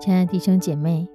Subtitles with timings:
[0.00, 1.06] 亲爱的弟兄姐妹，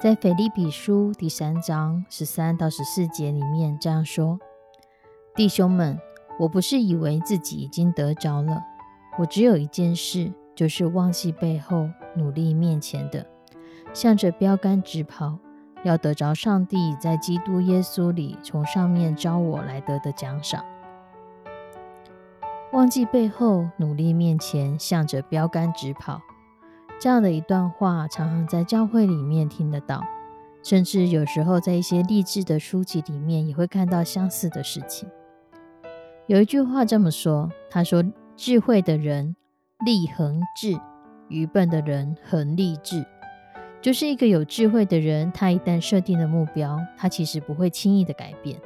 [0.00, 4.40] 在腓立比书第三章十三到十四节里面这样说
[5.36, 6.00] ：“弟兄们，
[6.38, 8.64] 我不是以为自己已经得着了，
[9.18, 13.26] 我只有一件事，就是忘记背后，努力面前的，
[13.92, 15.38] 向着标杆直跑，
[15.82, 20.64] 要得着上帝在基督耶稣里从上面招我来得的奖赏。
[22.72, 26.22] 忘记背后，努力面前，向着标杆直跑。”
[27.00, 30.02] 这样的一段话，常常在教会里面听得到，
[30.64, 35.08] 甚至有时候在一些励志的书籍里面也会看到相似的事情。
[36.26, 38.04] 有一句话这么说：“他说，
[38.36, 39.36] 智慧的人
[39.86, 40.78] 立恒志，
[41.28, 43.06] 愚笨的人恒立志。”
[43.80, 48.60] 就是一个有智慧的人，他一旦设定了目标，他其实不会轻易的改变。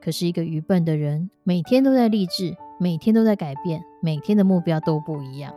[0.00, 5.54] 可是，一个愚笨的人，每天都在励志，每天都在改变，每天的目标都不一样。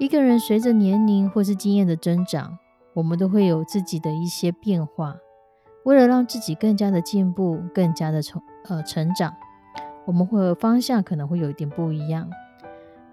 [0.00, 2.58] 一个人随着年龄或是经验的增长，
[2.94, 5.14] 我们都会有自己的一些变化。
[5.84, 9.36] 为了让自己更加的进步、更加的成呃成长，
[10.06, 12.30] 我们会方向可能会有一点不一样。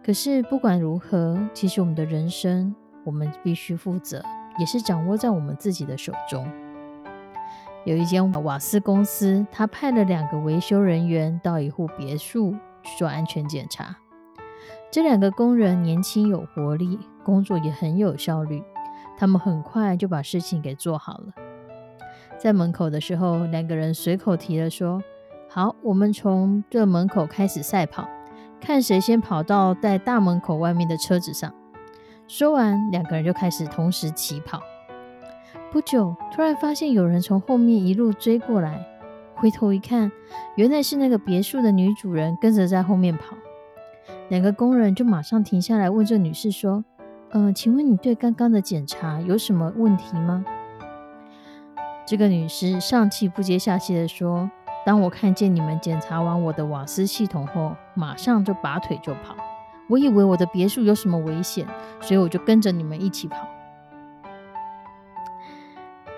[0.01, 2.73] 可是不管如何，其实我们的人生，
[3.03, 4.23] 我们必须负责，
[4.57, 6.49] 也是掌握在我们自己的手中。
[7.83, 13.97] 有一间瓦斯公司，他派了两个维修人员到一户别墅去做安全检查。
[14.89, 18.63] 这两个工人年轻有活力，工作也很有效率。
[19.17, 21.33] 他们很快就把事情给做好了。
[22.37, 25.01] 在门口的时候，两个人随口提了说
[25.49, 28.07] ：“好，我们从这门口开始赛跑，
[28.61, 31.51] 看谁先跑到在大门口外面的车子上。”
[32.27, 34.61] 说完，两个人就开始同时起跑。
[35.71, 38.85] 不久，突然发现有人从后面一路追过来，
[39.33, 40.11] 回头一看，
[40.55, 43.35] 原来是那个别墅的女主人跟着在后面跑。
[44.29, 46.83] 两个工人就马上停下来问这女士说
[47.31, 50.43] ：“嗯，请问你对刚刚的检查有什么问题吗？”
[52.05, 54.51] 这个女士上气不接下气的说
[54.85, 59.35] ：“当我看见你们检查完我的瓦斯系统后，马上就拔腿就跑。
[59.89, 61.65] 我以为我的别墅有什么危险，
[62.01, 63.47] 所以我就跟着你们一起跑。”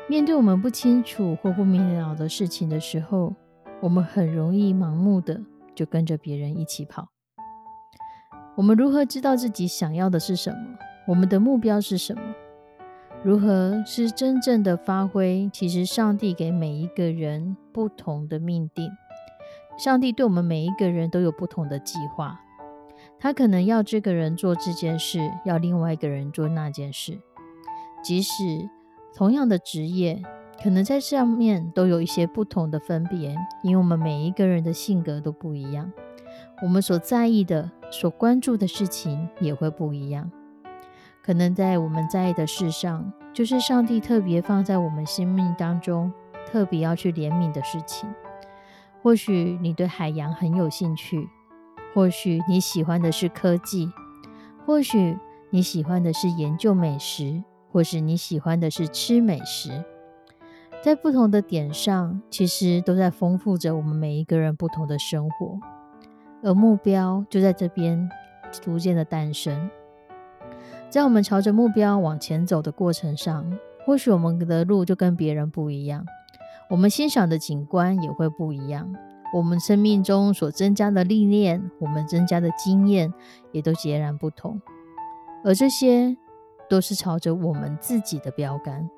[0.09, 3.35] 面对我们不清楚或不明了的事情的时候，
[3.79, 5.39] 我们很容易盲目的
[5.75, 7.09] 就跟着别人一起跑。
[8.59, 10.57] 我们如何知道自己想要的是什么？
[11.07, 12.21] 我们的目标是什么？
[13.23, 15.49] 如何是真正的发挥？
[15.53, 18.91] 其实，上帝给每一个人不同的命定。
[19.77, 22.41] 上帝对我们每一个人都有不同的计划。
[23.17, 27.17] 他可能要这个人做这件事，要另外一个人做那件事。
[28.03, 28.69] 即使
[29.15, 30.21] 同样的职业，
[30.61, 33.33] 可能在上面都有一些不同的分别，
[33.63, 35.89] 因为我们每一个人的性格都不一样。
[36.61, 40.29] 我们所在意的、所关注的事情也会不一样。
[41.23, 46.11] 可能在我们在意的事上，就是上帝特别放在我们生命当中，
[46.45, 48.09] 特别要去怜悯的事情。
[49.01, 51.29] 或许你对海洋很有兴趣，
[51.93, 53.91] 或许你喜欢的是科技，
[54.65, 55.17] 或许
[55.51, 59.85] 你喜欢的是研究美食，或是你喜欢的是吃美食。
[60.81, 65.59] 在不同的点上，其实都在丰富着我们每一个人不同的生活。
[66.41, 68.09] 而目标就在这边
[68.51, 69.69] 逐渐的诞生，
[70.89, 73.45] 在我们朝着目标往前走的过程上，
[73.86, 76.06] 或许我们的路就跟别人不一样，
[76.69, 78.94] 我们欣赏的景观也会不一样，
[79.33, 83.13] 我们生命中所增加的历练，我们增加的经验
[83.51, 84.62] 也都截然不同，
[85.44, 86.15] 而这些
[86.69, 88.89] 都是朝着我们自己的标杆，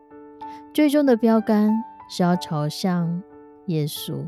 [0.73, 1.71] 最终的标杆
[2.09, 3.21] 是要朝向
[3.65, 4.25] 耶稣。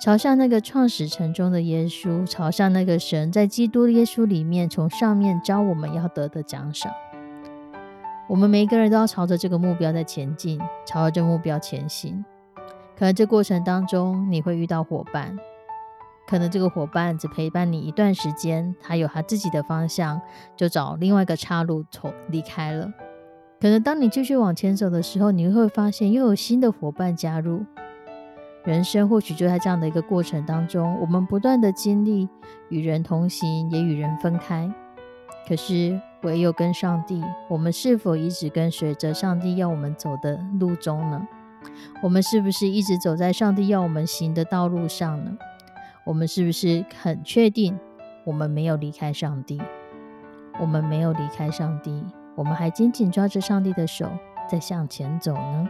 [0.00, 6.92] 朝向那个创始城中的耶稣，朝向那个神在基督耶稣里面从上面招我们要得的奖赏。
[8.28, 12.24] 我们每一个人都要朝着这个目标在前进，朝着这目标前行。
[12.96, 15.36] 可能这过程当中你会遇到伙伴，
[16.28, 20.20] 可能这个伙伴只陪伴你一段时间，他有他自己的方向，
[20.56, 22.88] 就找另外一个岔路走离开了。
[23.60, 27.64] 可能当你继续往前走的时候，你会发现又有新的伙伴加入。
[28.64, 32.28] 人生或许就在这样的一个过程当中，我们不断的经历
[32.68, 34.70] 与人同行，也与人分开。
[35.48, 41.26] 可是唯有跟上帝，我们是否一直跟随着上帝要我们走的路中呢？
[42.02, 45.38] 我们是不是一直走在上帝要我们行的道路上呢？
[46.04, 47.78] 我们是不是很确定
[48.24, 49.60] 我们没有离开上帝？
[50.60, 52.04] 我们没有离开上帝，
[52.34, 54.10] 我们还紧紧抓着上帝的手
[54.50, 55.68] 在向前走呢？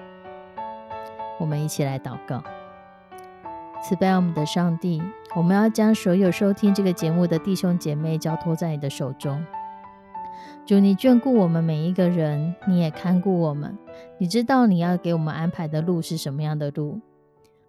[1.39, 2.43] 我们一起来祷告。
[3.81, 5.01] 慈悲我们的上帝，
[5.37, 9.43] 我们要将所有收听这个节目的弟兄姐妹交托在你的手中。
[10.67, 13.79] 主，你眷顾我们每一个人，你也看顾我们。
[14.19, 17.01] 你知道你要给我们安排的路是什么样的路？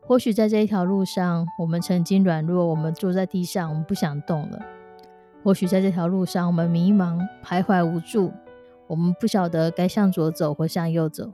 [0.01, 4.59] 或许在这一条路上，我们曾经软弱，我们坐在地上，我们不想动了。
[5.43, 8.33] 或许在这条路上，我们迷茫、徘徊无助，
[8.87, 11.31] 我们不晓得该向左走或向右走。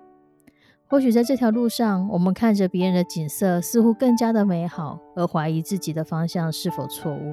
[0.87, 7.31] 或许在这条路上，我们看着别人的景色似乎更加的美好，而怀疑自己的方向是否错误。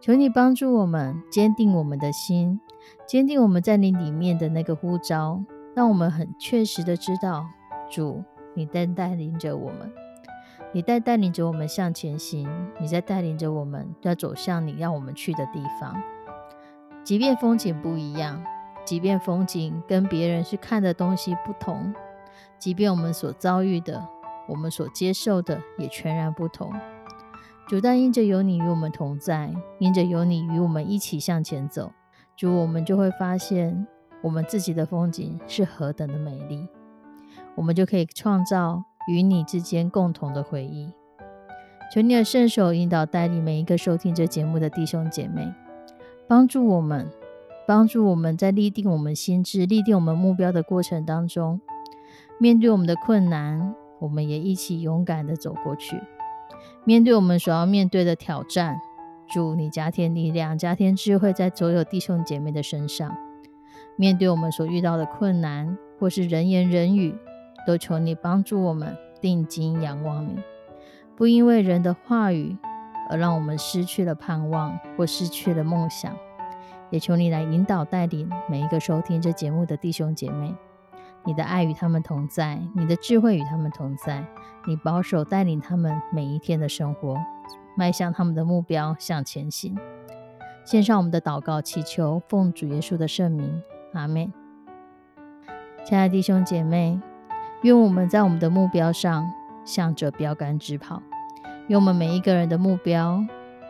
[0.00, 2.60] 求你帮助我们，坚定我们的心，
[3.06, 5.40] 坚定我们在你里面的那个呼召，
[5.76, 7.46] 让我们很确实的知道，
[7.88, 8.24] 主
[8.54, 9.92] 你在带领着我们，
[10.72, 12.48] 你在带领着我们向前行，
[12.80, 16.02] 你在带领着我们要走向你让我们去的地方。
[17.04, 18.42] 即便风景不一样，
[18.84, 21.94] 即便风景跟别人去看的东西不同。
[22.62, 24.06] 即便我们所遭遇的，
[24.46, 26.72] 我们所接受的也全然不同。
[27.66, 31.90] 主，但因着有你与我们同在，因着有你与我们一起向前走，
[32.36, 33.84] 主，我们就会发现
[34.22, 36.68] 我们自己的风景是何等的美丽，
[37.56, 40.92] 我们就可以创造与你之间共同的回忆。
[41.92, 45.52] 求你的圣手引导带领每一个收听这节目的弟兄姐妹，
[46.28, 47.10] 帮助我们，
[47.66, 51.60] 帮助我们在立定我们心智、立定我们目标的过程当中。
[52.42, 55.96] 面对我们的困难，我们也一起勇敢的走过去。
[56.82, 58.80] 面对我们所要面对的挑战，
[59.32, 63.16] 祝你加添力量，加添智慧在所有弟兄姐妹的身上。
[63.94, 67.14] 面对我们所遇到的困难，或是人言人语，
[67.64, 70.42] 都求你帮助我们定睛仰望你，
[71.16, 72.56] 不因为人的话语
[73.08, 76.12] 而让我们失去了盼望或失去了梦想。
[76.90, 80.52] 也求你来引导带领每一个收听这节目的弟兄姐妹。
[81.24, 84.24] 你的爱与他们同在，你的智慧与他们同在，
[84.66, 87.16] 你保守带领他们每一天的生活，
[87.76, 89.78] 迈向他们的目标，向前行。
[90.64, 94.32] 献上我们的祷告，祈求奉主耶稣的圣名，阿门。
[95.84, 97.00] 亲爱的弟兄姐妹，
[97.62, 99.32] 愿我们在我们的目标上
[99.64, 101.02] 向着标杆直跑，
[101.68, 103.24] 愿我们每一个人的目标，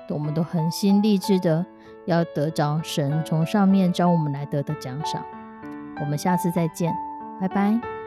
[0.08, 1.64] 我们都恒心立志的
[2.06, 5.22] 要得着神从上面招我们来得的奖赏。
[6.00, 6.94] 我们下次再见。
[7.42, 8.01] 拜拜。